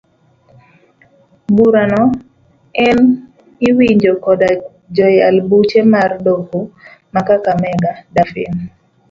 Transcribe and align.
Burano 1.55 2.03
en 2.87 2.97
iwinjo 3.67 4.11
kod 4.25 4.41
jayal 4.95 5.35
buche 5.49 5.81
mar 5.93 6.11
doho 6.25 6.59
ma 7.13 7.21
kakamega 7.27 7.91
Daphne. 8.15 8.63